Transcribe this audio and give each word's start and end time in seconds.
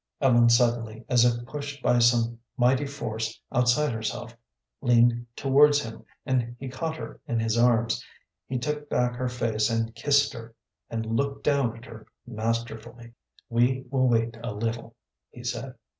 Ellen 0.19 0.49
suddenly, 0.49 1.05
as 1.09 1.25
if 1.25 1.45
pushed 1.45 1.83
by 1.83 1.99
some 1.99 2.39
mighty 2.57 2.87
force 2.87 3.39
outside 3.51 3.91
herself, 3.91 4.35
leaned 4.81 5.27
towards 5.35 5.79
him, 5.79 6.05
and 6.25 6.55
he 6.57 6.69
caught 6.69 6.97
her 6.97 7.21
in 7.27 7.39
his 7.39 7.55
arms. 7.55 8.03
He 8.47 8.57
tipped 8.57 8.89
back 8.89 9.13
her 9.13 9.29
face 9.29 9.69
and 9.69 9.93
kissed 9.93 10.33
her, 10.33 10.55
and 10.89 11.05
looked 11.05 11.43
down 11.43 11.77
at 11.77 11.85
her 11.85 12.07
masterfully. 12.25 13.13
"We 13.47 13.85
will 13.91 14.07
wait 14.07 14.35
a 14.43 14.55
little," 14.55 14.95
he 15.29 15.43
said. 15.43 15.75